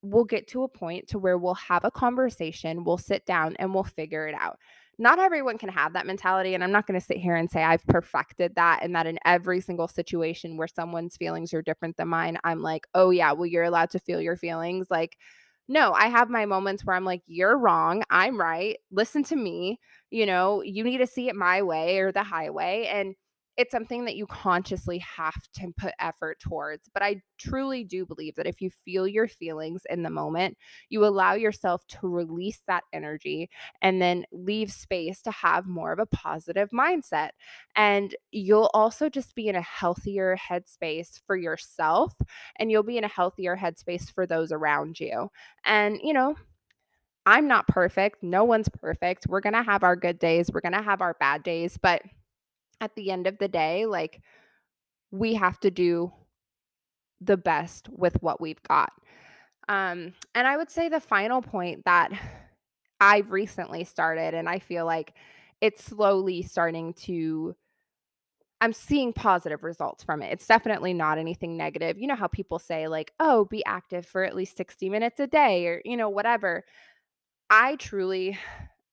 we'll 0.03 0.25
get 0.25 0.47
to 0.49 0.63
a 0.63 0.69
point 0.69 1.09
to 1.09 1.19
where 1.19 1.39
we'll 1.39 1.55
have 1.55 1.85
a 1.85 1.91
conversation, 1.91 2.85
we'll 2.85 2.99
sit 2.99 3.25
down 3.25 3.57
and 3.59 3.75
we'll 3.75 3.85
figure 3.85 4.29
it 4.29 4.35
out 4.39 4.59
not 4.99 5.19
everyone 5.19 5.59
can 5.59 5.69
have 5.69 5.93
that 5.93 6.07
mentality. 6.07 6.55
And 6.55 6.65
I'm 6.65 6.73
not 6.73 6.87
going 6.87 6.99
to 6.99 7.05
sit 7.05 7.19
here 7.19 7.37
and 7.37 7.51
say 7.51 7.63
I've 7.63 7.87
perfected 7.87 8.55
that 8.55 8.81
and 8.83 8.95
that 8.95 9.07
in 9.07 9.19
every 9.25 9.61
single 9.61 9.89
situation 9.89 10.57
where 10.57 10.69
someone's 10.69 11.17
feelings 11.17 11.53
are 11.53 11.63
different 11.63 11.97
than 11.97 12.09
mine, 12.09 12.39
I'm 12.45 12.63
like, 12.63 12.87
oh, 12.95 13.11
yeah, 13.11 13.33
well, 13.33 13.47
you're 13.47 13.65
allowed 13.65 13.91
to 13.91 13.99
feel 13.99 14.21
your 14.21 14.37
feelings. 14.37 14.87
Like, 14.91 15.19
no, 15.69 15.93
I 15.93 16.07
have 16.07 16.31
my 16.31 16.47
moments 16.47 16.85
where 16.85 16.97
I'm 16.97 17.05
like, 17.05 17.23
you're 17.27 17.59
wrong. 17.59 18.05
I'm 18.09 18.41
right. 18.41 18.79
Listen 18.91 19.23
to 19.25 19.37
me. 19.37 19.81
You 20.11 20.25
know, 20.25 20.63
you 20.63 20.85
need 20.85 20.99
to 20.99 21.07
see 21.07 21.29
it 21.29 21.37
my 21.37 21.63
way 21.63 21.99
or 21.99 22.13
the 22.13 22.23
highway. 22.23 22.89
And 22.91 23.15
it's 23.57 23.73
something 23.73 24.05
that 24.05 24.17
you 24.17 24.27
consciously 24.27 24.99
have 24.99 25.49
to 25.55 25.73
put 25.79 25.95
effort 25.99 26.39
towards. 26.41 26.91
But 26.93 27.03
I 27.03 27.23
truly 27.39 27.85
do 27.85 28.05
believe 28.05 28.35
that 28.37 28.47
if 28.47 28.61
you 28.61 28.71
feel 28.71 29.07
your 29.07 29.29
feelings 29.29 29.83
in 29.89 30.03
the 30.03 30.11
moment, 30.11 30.59
you 30.91 31.05
allow 31.05 31.35
yourself 31.35 31.87
to 31.89 32.09
release 32.09 32.61
that 32.67 32.85
energy 32.93 33.49
and 33.81 34.01
then 34.01 34.27
leave 34.31 34.71
space 34.71 35.23
to 35.23 35.31
have 35.31 35.67
more 35.67 35.93
of 35.93 35.99
a 35.99 36.07
positive 36.07 36.71
mindset. 36.71 37.31
And 37.75 38.15
you'll 38.31 38.71
also 38.75 39.09
just 39.09 39.35
be 39.35 39.49
in 39.49 39.57
a 39.57 39.63
healthier 39.63 40.37
headspace 40.37 41.21
for 41.27 41.37
yourself 41.37 42.15
and 42.57 42.71
you'll 42.71 42.83
be 42.83 42.99
in 42.99 43.05
a 43.05 43.09
healthier 43.09 43.57
headspace 43.57 44.11
for 44.11 44.27
those 44.27 44.53
around 44.53 45.01
you. 45.01 45.31
And, 45.65 45.99
you 46.03 46.13
know, 46.13 46.37
I'm 47.25 47.49
not 47.49 47.67
perfect. 47.67 48.23
No 48.23 48.45
one's 48.45 48.69
perfect. 48.69 49.27
We're 49.27 49.41
going 49.41 49.55
to 49.55 49.63
have 49.63 49.83
our 49.83 49.97
good 49.97 50.19
days. 50.19 50.51
We're 50.53 50.61
going 50.61 50.73
to 50.73 50.83
have 50.83 51.01
our 51.01 51.17
bad 51.19 51.43
days. 51.43 51.77
But 51.77 52.03
at 52.81 52.95
the 52.95 53.11
end 53.11 53.27
of 53.27 53.39
the 53.39 53.49
day, 53.49 53.87
like 53.87 54.21
we 55.11 55.35
have 55.35 55.59
to 55.61 55.71
do 55.71 56.13
the 57.21 57.37
best 57.37 57.89
with 57.89 58.21
what 58.23 58.41
we've 58.41 58.63
got. 58.63 58.93
Um, 59.69 60.13
and 60.35 60.47
I 60.47 60.57
would 60.57 60.71
say 60.71 60.89
the 60.89 61.01
final 61.01 61.43
point 61.43 61.85
that 61.85 62.11
I've 63.01 63.33
recently 63.33 63.85
started, 63.85 64.35
and 64.35 64.49
I 64.49 64.59
feel 64.59 64.87
like 64.87 65.15
it's 65.61 65.85
slowly 65.85 66.43
starting 66.43 66.93
to, 66.95 67.57
I'm 68.61 68.73
seeing 68.73 69.13
positive 69.13 69.65
results 69.65 70.05
from 70.05 70.23
it. 70.23 70.33
It's 70.33 70.47
definitely 70.47 70.95
not 70.95 71.19
anything 71.19 71.57
negative. 71.57 71.99
You 71.99 72.07
know 72.07 72.15
how 72.15 72.27
people 72.29 72.59
say, 72.59 72.89
like, 72.89 73.13
oh, 73.19 73.45
be 73.47 73.65
active 73.65 74.07
for 74.07 74.25
at 74.25 74.37
least 74.37 74.57
60 74.57 74.89
minutes 74.89 75.21
a 75.21 75.27
day 75.27 75.67
or, 75.67 75.83
you 75.85 75.97
know, 75.97 76.09
whatever. 76.09 76.65
I 77.51 77.77
truly 77.77 78.39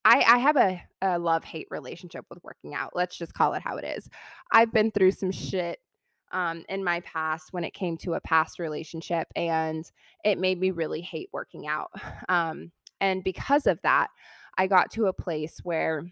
I 0.06 0.24
I 0.28 0.38
have 0.38 0.58
a 0.58 0.82
a 1.02 1.20
love-hate 1.20 1.68
relationship 1.70 2.26
with 2.30 2.44
working 2.44 2.74
out. 2.74 2.92
Let's 2.96 3.18
just 3.18 3.34
call 3.34 3.54
it 3.54 3.62
how 3.62 3.78
it 3.78 3.86
is. 3.86 4.10
I've 4.52 4.72
been 4.72 4.92
through 4.92 5.12
some 5.12 5.32
shit 5.32 5.80
um, 6.32 6.66
in 6.68 6.84
my 6.84 7.00
past 7.02 7.54
when 7.54 7.64
it 7.64 7.74
came 7.74 7.98
to 7.98 8.16
a 8.16 8.22
past 8.22 8.60
relationship, 8.60 9.28
and 9.36 9.90
it 10.26 10.40
made 10.40 10.60
me 10.60 10.72
really 10.72 11.02
hate 11.02 11.30
working 11.32 11.68
out. 11.68 11.92
Um, 12.30 12.72
and 13.02 13.22
because 13.22 13.68
of 13.68 13.82
that, 13.84 14.08
I 14.58 14.68
got 14.68 14.90
to 14.92 15.08
a 15.08 15.14
place 15.14 15.60
where 15.62 16.06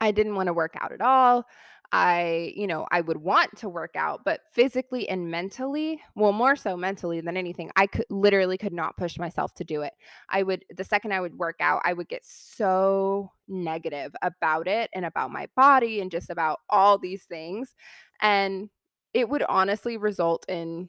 I 0.00 0.12
didn't 0.12 0.36
want 0.36 0.46
to 0.46 0.52
work 0.52 0.74
out 0.80 0.92
at 0.92 1.00
all. 1.00 1.44
I, 1.92 2.52
you 2.56 2.66
know, 2.66 2.86
I 2.90 3.00
would 3.00 3.18
want 3.18 3.56
to 3.58 3.68
work 3.68 3.94
out, 3.94 4.22
but 4.24 4.40
physically 4.50 5.08
and 5.08 5.30
mentally, 5.30 6.00
well, 6.16 6.32
more 6.32 6.56
so 6.56 6.76
mentally 6.76 7.20
than 7.20 7.36
anything, 7.36 7.70
I 7.76 7.86
could 7.86 8.06
literally 8.10 8.58
could 8.58 8.72
not 8.72 8.96
push 8.96 9.18
myself 9.18 9.54
to 9.54 9.64
do 9.64 9.82
it. 9.82 9.92
I 10.28 10.42
would, 10.42 10.64
the 10.76 10.82
second 10.82 11.12
I 11.12 11.20
would 11.20 11.38
work 11.38 11.56
out, 11.60 11.82
I 11.84 11.92
would 11.92 12.08
get 12.08 12.24
so 12.24 13.30
negative 13.46 14.12
about 14.22 14.66
it 14.66 14.90
and 14.92 15.04
about 15.04 15.30
my 15.30 15.46
body 15.54 16.00
and 16.00 16.10
just 16.10 16.30
about 16.30 16.60
all 16.68 16.98
these 16.98 17.24
things. 17.24 17.74
And 18.20 18.70
it 19.12 19.28
would 19.28 19.44
honestly 19.48 19.96
result 19.96 20.44
in 20.48 20.88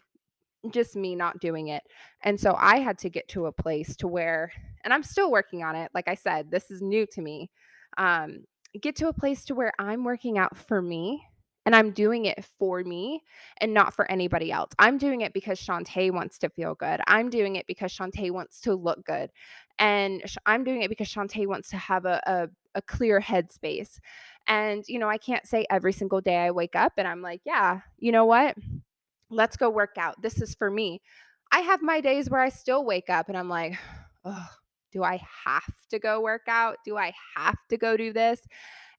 just 0.71 0.95
me 0.95 1.15
not 1.15 1.39
doing 1.39 1.67
it. 1.67 1.83
And 2.23 2.39
so 2.39 2.55
I 2.57 2.77
had 2.79 2.97
to 2.99 3.09
get 3.09 3.27
to 3.29 3.45
a 3.45 3.51
place 3.51 3.95
to 3.97 4.07
where, 4.07 4.51
and 4.83 4.93
I'm 4.93 5.03
still 5.03 5.29
working 5.29 5.63
on 5.63 5.75
it. 5.75 5.91
Like 5.93 6.07
I 6.07 6.15
said, 6.15 6.49
this 6.49 6.71
is 6.71 6.81
new 6.81 7.05
to 7.07 7.21
me. 7.21 7.51
Um, 7.97 8.45
get 8.81 8.95
to 8.97 9.07
a 9.07 9.13
place 9.13 9.45
to 9.45 9.55
where 9.55 9.73
I'm 9.79 10.03
working 10.03 10.37
out 10.37 10.57
for 10.57 10.81
me 10.81 11.23
and 11.65 11.75
I'm 11.75 11.91
doing 11.91 12.25
it 12.25 12.45
for 12.59 12.83
me 12.83 13.23
and 13.59 13.73
not 13.73 13.93
for 13.93 14.09
anybody 14.09 14.51
else. 14.51 14.71
I'm 14.77 14.97
doing 14.97 15.21
it 15.21 15.33
because 15.33 15.59
Chante 15.59 16.11
wants 16.11 16.37
to 16.39 16.49
feel 16.49 16.75
good. 16.75 17.01
I'm 17.07 17.29
doing 17.29 17.55
it 17.55 17.65
because 17.65 17.91
Chante 17.91 18.29
wants 18.29 18.61
to 18.61 18.75
look 18.75 19.03
good. 19.03 19.31
And 19.79 20.21
I'm 20.45 20.63
doing 20.63 20.83
it 20.83 20.89
because 20.89 21.09
Chante 21.09 21.47
wants 21.47 21.69
to 21.69 21.77
have 21.77 22.05
a, 22.05 22.21
a, 22.27 22.47
a 22.75 22.81
clear 22.83 23.19
headspace. 23.19 23.99
And, 24.47 24.83
you 24.87 24.99
know, 24.99 25.09
I 25.09 25.17
can't 25.17 25.45
say 25.47 25.65
every 25.69 25.91
single 25.91 26.21
day 26.21 26.37
I 26.37 26.51
wake 26.51 26.75
up 26.75 26.93
and 26.97 27.07
I'm 27.07 27.21
like, 27.21 27.41
yeah, 27.45 27.81
you 27.97 28.11
know 28.11 28.25
what? 28.25 28.55
Let's 29.31 29.57
go 29.57 29.69
work 29.69 29.97
out. 29.97 30.21
This 30.21 30.41
is 30.41 30.53
for 30.53 30.69
me. 30.69 31.01
I 31.51 31.59
have 31.61 31.81
my 31.81 31.99
days 31.99 32.29
where 32.29 32.41
I 32.41 32.49
still 32.49 32.85
wake 32.85 33.09
up 33.09 33.27
and 33.27 33.37
I'm 33.37 33.49
like, 33.49 33.77
oh, 34.25 34.47
do 34.95 35.03
I 35.03 35.21
have 35.43 35.75
to 35.89 35.99
go 35.99 36.21
work 36.21 36.43
out? 36.47 36.77
Do 36.85 36.95
I 36.95 37.13
have 37.35 37.57
to 37.69 37.75
go 37.75 37.97
do 37.97 38.13
this? 38.13 38.39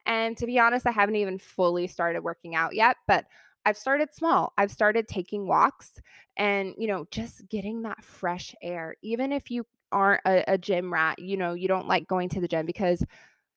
And 0.05 0.37
to 0.37 0.45
be 0.45 0.59
honest, 0.59 0.87
I 0.87 0.91
haven't 0.91 1.17
even 1.17 1.39
fully 1.39 1.87
started 1.87 2.23
working 2.23 2.55
out 2.55 2.75
yet, 2.75 2.99
but 3.09 3.25
I've 3.65 3.79
started 3.79 4.13
small. 4.13 4.53
I've 4.59 4.71
started 4.71 5.09
taking 5.09 5.49
walks 5.49 5.93
and, 6.37 6.75
you 6.77 6.87
know, 6.87 7.07
just 7.11 7.49
getting 7.49 7.83
that 7.83 8.05
fresh 8.05 8.55
air. 8.63 8.95
Even 9.03 9.33
if 9.33 9.51
you 9.51 9.67
aren't 9.91 10.21
a, 10.27 10.45
a 10.53 10.59
gym 10.59 10.93
rat, 10.93 11.19
you 11.19 11.39
know, 11.39 11.55
you 11.55 11.67
don't 11.67 11.89
like 11.89 12.07
going 12.07 12.29
to 12.29 12.43
the 12.43 12.49
gym 12.49 12.67
because 12.67 13.03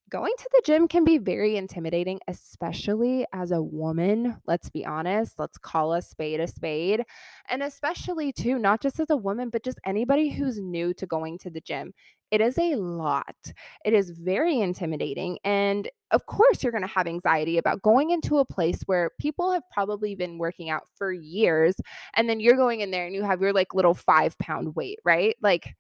Going 0.10 0.34
to 0.40 0.50
the 0.52 0.62
gym 0.66 0.88
can 0.88 1.04
be 1.04 1.20
very 1.20 1.56
intimidating, 1.56 2.20
especially 2.28 3.28
as 3.32 3.52
a 3.52 3.62
woman. 3.62 4.38
Let's 4.48 4.68
be 4.72 4.84
honest. 4.84 5.38
Let's 5.38 5.60
call 5.60 5.94
a 5.94 6.02
spade 6.02 6.40
a 6.40 6.48
spade. 6.48 7.04
And 7.48 7.62
especially, 7.62 8.32
too, 8.32 8.58
not 8.58 8.82
just 8.82 9.00
as 9.00 9.12
a 9.12 9.18
woman, 9.18 9.52
but 9.52 9.64
just 9.64 9.80
anybody 9.86 10.30
who's 10.30 10.60
new 10.60 10.96
to 10.96 11.06
going 11.06 11.38
to 11.40 11.52
the 11.52 11.62
gym. 11.62 11.94
It 12.32 12.42
is 12.42 12.58
a 12.58 12.76
lot. 12.76 13.36
It 13.84 13.94
is 13.94 14.12
very 14.12 14.60
intimidating. 14.60 15.40
And 15.44 15.90
of 16.12 16.26
course, 16.28 16.62
you're 16.62 16.72
going 16.72 16.84
to 16.84 16.88
have 16.88 17.08
anxiety 17.08 17.58
about 17.58 17.82
going 17.82 18.12
into 18.12 18.38
a 18.38 18.46
place 18.46 18.82
where 18.86 19.12
people 19.20 19.52
have 19.52 19.64
probably 19.72 20.16
been 20.16 20.38
working 20.38 20.70
out 20.70 20.84
for 20.96 21.12
years. 21.12 21.76
And 22.16 22.30
then 22.30 22.40
you're 22.40 22.56
going 22.56 22.82
in 22.82 22.92
there 22.92 23.06
and 23.06 23.16
you 23.16 23.24
have 23.24 23.42
your 23.42 23.54
like 23.54 23.74
little 23.74 23.96
five 23.96 24.38
pound 24.38 24.76
weight, 24.76 25.00
right? 25.04 25.36
Like, 25.42 25.76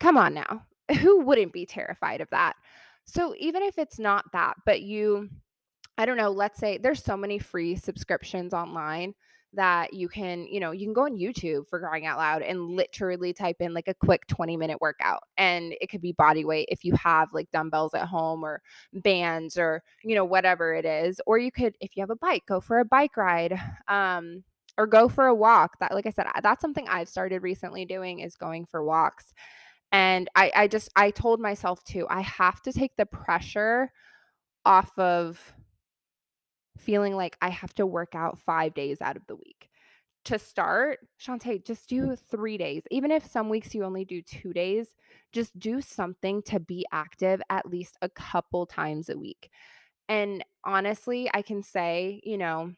come 0.00 0.16
on 0.16 0.34
now. 0.34 0.62
Who 1.00 1.20
wouldn't 1.20 1.52
be 1.52 1.66
terrified 1.66 2.20
of 2.20 2.30
that? 2.30 2.54
So 3.04 3.34
even 3.38 3.62
if 3.62 3.78
it's 3.78 3.98
not 3.98 4.24
that, 4.32 4.54
but 4.64 4.82
you, 4.82 5.28
I 5.98 6.06
don't 6.06 6.16
know, 6.16 6.30
let's 6.30 6.58
say 6.58 6.78
there's 6.78 7.02
so 7.02 7.16
many 7.16 7.38
free 7.38 7.76
subscriptions 7.76 8.54
online 8.54 9.14
that 9.54 9.92
you 9.92 10.08
can, 10.08 10.46
you 10.46 10.60
know, 10.60 10.70
you 10.70 10.86
can 10.86 10.92
go 10.92 11.04
on 11.04 11.16
YouTube 11.16 11.68
for 11.68 11.80
crying 11.80 12.06
out 12.06 12.18
loud 12.18 12.42
and 12.42 12.70
literally 12.70 13.32
type 13.32 13.56
in 13.60 13.74
like 13.74 13.88
a 13.88 13.94
quick 13.94 14.26
20 14.26 14.56
minute 14.56 14.80
workout. 14.80 15.22
And 15.36 15.74
it 15.80 15.88
could 15.90 16.00
be 16.00 16.12
body 16.12 16.44
weight 16.44 16.68
if 16.70 16.84
you 16.84 16.94
have 16.94 17.32
like 17.32 17.50
dumbbells 17.52 17.94
at 17.94 18.06
home 18.06 18.44
or 18.44 18.62
bands 18.92 19.56
or, 19.58 19.82
you 20.02 20.14
know, 20.14 20.24
whatever 20.24 20.74
it 20.74 20.84
is. 20.84 21.20
Or 21.26 21.38
you 21.38 21.52
could, 21.52 21.74
if 21.80 21.96
you 21.96 22.02
have 22.02 22.10
a 22.10 22.16
bike, 22.16 22.44
go 22.46 22.60
for 22.60 22.80
a 22.80 22.84
bike 22.84 23.16
ride. 23.16 23.58
Um, 23.88 24.44
or 24.76 24.86
go 24.88 25.08
for 25.08 25.26
a 25.26 25.34
walk. 25.34 25.78
That, 25.78 25.94
like 25.94 26.06
I 26.06 26.10
said, 26.10 26.26
that's 26.42 26.60
something 26.60 26.88
I've 26.88 27.08
started 27.08 27.42
recently 27.42 27.84
doing 27.84 28.18
is 28.18 28.34
going 28.34 28.66
for 28.66 28.82
walks. 28.82 29.32
And 29.92 30.28
I 30.34 30.50
I 30.56 30.66
just 30.66 30.90
I 30.96 31.10
told 31.12 31.40
myself 31.40 31.84
too, 31.84 32.06
I 32.10 32.22
have 32.22 32.60
to 32.62 32.72
take 32.72 32.96
the 32.96 33.06
pressure 33.06 33.92
off 34.64 34.90
of 34.98 35.54
feeling 36.78 37.14
like 37.14 37.36
I 37.40 37.50
have 37.50 37.74
to 37.74 37.86
work 37.86 38.14
out 38.14 38.38
5 38.38 38.74
days 38.74 39.00
out 39.00 39.16
of 39.16 39.26
the 39.26 39.36
week. 39.36 39.68
To 40.26 40.38
start, 40.38 41.00
Chante, 41.18 41.58
just 41.58 41.88
mm-hmm. 41.90 42.10
do 42.10 42.16
3 42.16 42.56
days. 42.58 42.82
Even 42.90 43.10
if 43.10 43.26
some 43.26 43.48
weeks 43.48 43.74
you 43.74 43.84
only 43.84 44.04
do 44.04 44.22
2 44.22 44.52
days, 44.52 44.94
just 45.32 45.58
do 45.58 45.80
something 45.80 46.42
to 46.44 46.60
be 46.60 46.86
active 46.92 47.42
at 47.50 47.68
least 47.68 47.96
a 48.00 48.08
couple 48.08 48.66
times 48.66 49.08
a 49.08 49.18
week. 49.18 49.50
And 50.08 50.44
honestly, 50.64 51.30
I 51.32 51.42
can 51.42 51.62
say, 51.62 52.20
you 52.24 52.38
know, 52.38 52.72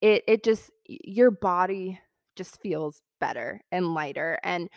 it 0.00 0.24
it 0.26 0.44
just 0.44 0.70
your 0.86 1.30
body 1.30 2.00
just 2.36 2.60
feels 2.60 3.00
better 3.20 3.60
and 3.70 3.94
lighter 3.94 4.38
and 4.42 4.68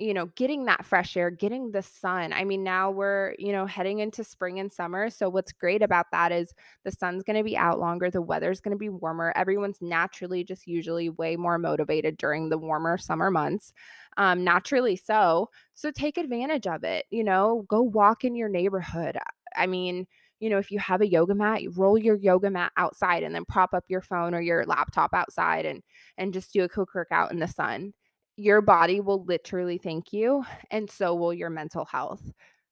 you 0.00 0.14
know, 0.14 0.26
getting 0.34 0.64
that 0.64 0.84
fresh 0.86 1.16
air, 1.16 1.30
getting 1.30 1.72
the 1.72 1.82
sun. 1.82 2.32
I 2.32 2.44
mean, 2.44 2.64
now 2.64 2.90
we're, 2.90 3.34
you 3.38 3.52
know, 3.52 3.66
heading 3.66 3.98
into 3.98 4.24
spring 4.24 4.58
and 4.58 4.72
summer. 4.72 5.10
So, 5.10 5.28
what's 5.28 5.52
great 5.52 5.82
about 5.82 6.06
that 6.12 6.32
is 6.32 6.54
the 6.84 6.90
sun's 6.90 7.22
going 7.22 7.36
to 7.36 7.44
be 7.44 7.56
out 7.56 7.78
longer, 7.78 8.10
the 8.10 8.22
weather's 8.22 8.60
going 8.60 8.72
to 8.72 8.78
be 8.78 8.88
warmer. 8.88 9.32
Everyone's 9.36 9.78
naturally 9.82 10.42
just 10.42 10.66
usually 10.66 11.10
way 11.10 11.36
more 11.36 11.58
motivated 11.58 12.16
during 12.16 12.48
the 12.48 12.58
warmer 12.58 12.96
summer 12.98 13.30
months, 13.30 13.72
um, 14.16 14.42
naturally 14.42 14.96
so. 14.96 15.50
So, 15.74 15.90
take 15.90 16.16
advantage 16.18 16.66
of 16.66 16.82
it. 16.84 17.04
You 17.10 17.24
know, 17.24 17.64
go 17.68 17.82
walk 17.82 18.24
in 18.24 18.34
your 18.34 18.48
neighborhood. 18.48 19.18
I 19.56 19.66
mean, 19.66 20.06
you 20.40 20.48
know, 20.48 20.58
if 20.58 20.70
you 20.70 20.78
have 20.78 21.02
a 21.02 21.08
yoga 21.08 21.34
mat, 21.34 21.62
you 21.62 21.70
roll 21.76 21.98
your 21.98 22.16
yoga 22.16 22.50
mat 22.50 22.72
outside 22.76 23.22
and 23.22 23.34
then 23.34 23.44
prop 23.44 23.74
up 23.74 23.84
your 23.88 24.00
phone 24.00 24.34
or 24.34 24.40
your 24.40 24.64
laptop 24.64 25.12
outside 25.12 25.66
and 25.66 25.82
and 26.16 26.32
just 26.32 26.52
do 26.52 26.64
a 26.64 26.68
quick 26.68 26.94
workout 26.94 27.32
in 27.32 27.38
the 27.38 27.48
sun 27.48 27.92
your 28.40 28.62
body 28.62 29.00
will 29.00 29.22
literally 29.24 29.76
thank 29.76 30.12
you, 30.14 30.44
and 30.70 30.90
so 30.90 31.14
will 31.14 31.34
your 31.34 31.50
mental 31.50 31.84
health. 31.84 32.22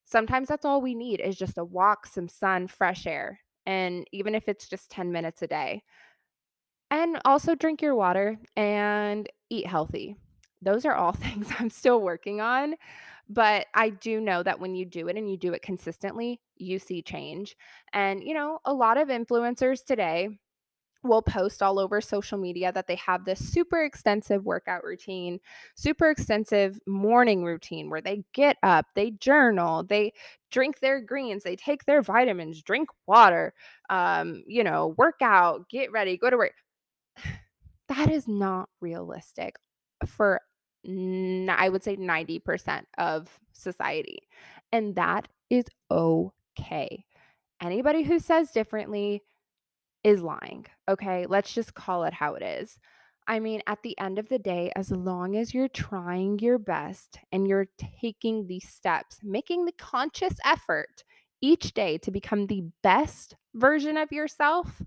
Sometimes 0.07 0.49
that's 0.49 0.65
all 0.65 0.81
we 0.81 0.95
need 0.95 1.21
is 1.21 1.37
just 1.37 1.59
a 1.59 1.65
walk, 1.65 2.07
some 2.07 2.27
sun, 2.27 2.67
fresh 2.67 3.07
air, 3.07 3.41
and 3.67 4.07
even 4.11 4.35
if 4.35 4.49
it's 4.49 4.67
just 4.67 4.91
10 4.91 5.13
minutes 5.13 5.43
a 5.43 5.47
day. 5.47 5.83
And 6.91 7.19
also 7.27 7.55
drink 7.55 7.83
your 7.83 7.95
water 7.95 8.39
and 8.57 9.29
eat 9.51 9.67
healthy. 9.67 10.17
Those 10.63 10.87
are 10.87 10.95
all 10.95 11.13
things 11.13 11.49
I'm 11.59 11.69
still 11.69 12.01
working 12.01 12.41
on, 12.41 12.75
but 13.29 13.67
I 13.75 13.91
do 13.91 14.23
know 14.23 14.43
that 14.43 14.61
when 14.61 14.75
you 14.75 14.87
do 14.87 15.09
it 15.09 15.19
and 15.19 15.31
you 15.31 15.37
do 15.37 15.53
it 15.53 15.61
consistently, 15.61 16.41
you 16.57 16.79
see 16.79 17.03
change. 17.03 17.57
And, 17.93 18.25
you 18.25 18.33
know, 18.33 18.61
a 18.65 18.73
lot 18.73 18.97
of 18.97 19.09
influencers 19.09 19.85
today 19.85 20.31
will 21.09 21.23
post 21.23 21.63
all 21.63 21.79
over 21.79 22.01
social 22.01 22.39
media 22.39 22.71
that 22.73 22.87
they 22.87 22.97
have 22.97 23.25
this 23.25 23.39
super 23.39 23.83
extensive 23.83 24.45
workout 24.45 24.85
routine, 24.85 25.41
super 25.75 26.11
extensive 26.11 26.79
morning 26.87 27.45
routine 27.45 27.91
where 27.91 28.01
they 28.01 28.25
get 28.35 28.57
up, 28.63 28.87
they 28.95 29.11
journal, 29.13 29.83
they 29.83 30.13
drink 30.51 30.81
their 30.81 31.01
greens, 31.01 31.43
they 31.43 31.57
take 31.57 31.85
their 31.85 32.03
vitamins, 32.03 32.63
drink 32.63 32.89
water, 33.07 33.55
um, 33.91 34.43
you 34.47 34.63
know, 34.63 34.95
work 34.99 35.17
out, 35.23 35.69
get 35.69 35.91
ready, 35.91 36.17
go 36.17 36.31
to 36.31 36.37
work. 36.37 36.55
That 37.89 38.11
is 38.11 38.29
not 38.29 38.69
realistic 38.83 39.57
for 40.05 40.43
I 40.87 41.69
would 41.69 41.83
say 41.83 41.97
90% 41.97 42.85
of 42.99 43.29
society. 43.53 44.21
And 44.73 44.95
that 44.97 45.29
is 45.51 45.65
okay. 45.91 47.05
Anybody 47.61 48.03
who 48.03 48.19
says 48.19 48.53
differently 48.53 49.23
is 50.05 50.23
lying. 50.23 50.67
Okay. 50.89 51.27
Let's 51.27 51.53
just 51.53 51.75
call 51.75 52.05
it 52.05 52.15
how 52.15 52.35
it 52.35 52.43
is. 52.43 52.79
I 53.27 53.41
mean, 53.41 53.61
at 53.67 53.83
the 53.83 53.99
end 53.99 54.19
of 54.19 54.29
the 54.31 54.39
day, 54.39 54.73
as 54.75 54.91
long 54.91 55.37
as 55.37 55.53
you're 55.53 55.69
trying 55.69 56.39
your 56.39 56.59
best 56.59 57.19
and 57.31 57.47
you're 57.47 57.69
taking 58.01 58.47
these 58.47 58.67
steps, 58.67 59.19
making 59.23 59.67
the 59.67 59.73
conscious 59.73 60.35
effort 60.47 61.05
each 61.43 61.75
day 61.75 61.99
to 61.99 62.11
become 62.11 62.47
the 62.47 62.65
best 62.83 63.37
version 63.55 63.99
of 63.99 64.13
yourself, 64.13 64.81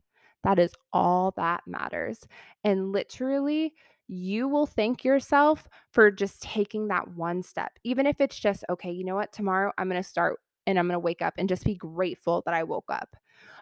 that 0.44 0.58
is 0.58 0.74
all 0.92 1.34
that 1.38 1.62
matters. 1.68 2.26
And 2.64 2.92
literally, 2.92 3.74
you 4.08 4.48
will 4.48 4.66
thank 4.66 5.06
yourself 5.06 5.70
for 5.92 6.10
just 6.10 6.42
taking 6.42 6.88
that 6.88 7.10
one 7.16 7.44
step, 7.44 7.74
even 7.84 8.08
if 8.08 8.20
it's 8.20 8.40
just, 8.40 8.66
okay, 8.70 8.92
you 8.92 9.06
know 9.06 9.16
what, 9.16 9.32
tomorrow 9.32 9.72
I'm 9.78 9.88
going 9.88 10.02
to 10.02 10.08
start 10.08 10.40
and 10.66 10.80
I'm 10.80 10.88
going 10.88 10.96
to 10.96 11.00
wake 11.00 11.22
up 11.22 11.36
and 11.38 11.48
just 11.48 11.64
be 11.64 11.76
grateful 11.76 12.42
that 12.46 12.56
I 12.56 12.64
woke 12.64 12.90
up. 12.90 13.16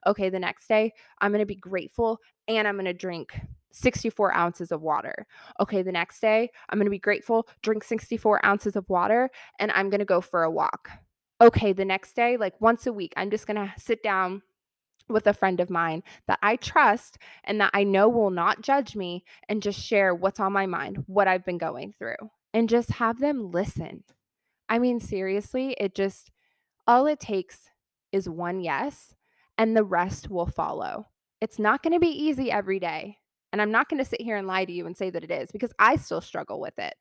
Okay, 0.05 0.29
the 0.29 0.39
next 0.39 0.67
day, 0.67 0.93
I'm 1.19 1.31
going 1.31 1.39
to 1.39 1.45
be 1.45 1.55
grateful 1.55 2.19
and 2.48 2.67
I'm 2.67 2.75
going 2.75 2.86
to 2.86 2.93
drink 2.93 3.39
64 3.71 4.36
ounces 4.36 4.71
of 4.71 4.81
water. 4.81 5.25
Okay, 5.59 5.81
the 5.81 5.91
next 5.91 6.19
day, 6.19 6.50
I'm 6.69 6.79
going 6.79 6.86
to 6.86 6.91
be 6.91 7.00
grateful, 7.00 7.48
drink 7.62 7.83
64 7.83 8.45
ounces 8.45 8.75
of 8.75 8.89
water, 8.89 9.29
and 9.59 9.71
I'm 9.71 9.89
going 9.89 10.00
to 10.00 10.05
go 10.05 10.21
for 10.21 10.43
a 10.43 10.51
walk. 10.51 10.89
Okay, 11.41 11.74
the 11.74 11.86
next 11.86 12.15
day, 12.15 12.38
like 12.38 12.59
once 12.59 12.86
a 12.86 12.93
week, 12.93 13.13
I'm 13.15 13.31
just 13.31 13.48
going 13.48 13.57
to 13.57 13.74
sit 13.77 14.03
down 14.03 14.41
with 15.07 15.25
a 15.27 15.33
friend 15.33 15.59
of 15.59 15.69
mine 15.69 16.03
that 16.27 16.39
I 16.41 16.55
trust 16.55 17.17
and 17.43 17.59
that 17.62 17.71
I 17.74 17.83
know 17.83 18.07
will 18.09 18.29
not 18.29 18.62
judge 18.62 18.95
me 18.95 19.24
and 19.48 19.63
just 19.63 19.79
share 19.79 20.13
what's 20.13 20.39
on 20.39 20.53
my 20.53 20.65
mind, 20.65 21.03
what 21.07 21.27
I've 21.27 21.45
been 21.45 21.57
going 21.57 21.93
through, 21.98 22.29
and 22.53 22.69
just 22.69 22.91
have 22.91 23.19
them 23.19 23.51
listen. 23.51 24.03
I 24.67 24.77
mean, 24.77 25.00
seriously, 25.00 25.75
it 25.79 25.95
just, 25.95 26.29
all 26.86 27.07
it 27.07 27.19
takes 27.19 27.69
is 28.12 28.29
one 28.29 28.62
yes, 28.62 29.13
and 29.59 29.75
the 29.75 29.83
rest 29.83 30.31
will 30.31 30.47
follow. 30.47 31.05
It's 31.41 31.59
not 31.59 31.83
going 31.83 31.93
to 31.93 31.99
be 31.99 32.07
easy 32.07 32.49
every 32.49 32.79
day. 32.79 33.17
And 33.51 33.61
I'm 33.61 33.71
not 33.71 33.89
going 33.89 34.01
to 34.01 34.09
sit 34.09 34.21
here 34.21 34.37
and 34.37 34.47
lie 34.47 34.63
to 34.63 34.71
you 34.71 34.85
and 34.85 34.95
say 34.95 35.09
that 35.09 35.23
it 35.23 35.31
is 35.31 35.51
because 35.51 35.73
I 35.77 35.97
still 35.97 36.21
struggle 36.21 36.61
with 36.61 36.79
it. 36.79 36.95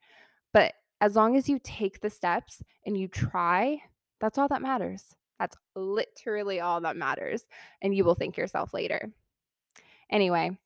But 0.53 0.75
as 1.01 1.15
long 1.15 1.37
as 1.37 1.49
you 1.49 1.61
take 1.63 2.01
the 2.01 2.11
steps 2.11 2.63
and 2.85 2.99
you 2.99 3.07
try, 3.07 3.81
that's 4.21 4.39
all 4.39 4.49
that 4.49 4.63
matters. 4.63 5.05
That's 5.39 5.57
literally 5.77 6.59
all 6.59 6.81
that 6.81 6.97
matters. 6.97 7.45
And 7.81 7.95
you 7.95 8.05
will 8.05 8.17
thank 8.17 8.37
yourself 8.37 8.75
later. 8.75 9.13
Anyway, 10.11 10.59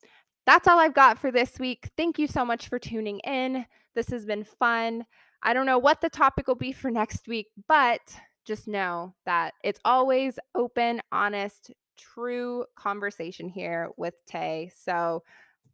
that's 0.46 0.66
all 0.66 0.78
I've 0.78 0.94
got 0.94 1.18
for 1.18 1.30
this 1.30 1.58
week. 1.58 1.90
Thank 1.96 2.18
you 2.18 2.26
so 2.26 2.44
much 2.44 2.68
for 2.68 2.78
tuning 2.78 3.18
in. 3.20 3.66
This 3.94 4.08
has 4.08 4.24
been 4.24 4.44
fun. 4.44 5.04
I 5.42 5.52
don't 5.52 5.66
know 5.66 5.78
what 5.78 6.00
the 6.00 6.08
topic 6.08 6.46
will 6.46 6.54
be 6.54 6.72
for 6.72 6.90
next 6.90 7.28
week, 7.28 7.48
but 7.68 8.00
just 8.44 8.66
know 8.66 9.14
that 9.26 9.54
it's 9.62 9.80
always 9.84 10.38
open, 10.54 11.00
honest, 11.10 11.70
true 11.96 12.64
conversation 12.76 13.48
here 13.48 13.90
with 13.96 14.24
Tay. 14.26 14.70
So 14.74 15.22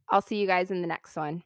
I'll 0.09 0.23
see 0.23 0.37
you 0.37 0.47
guys 0.47 0.71
in 0.71 0.81
the 0.81 0.87
next 0.87 1.17
one. 1.17 1.43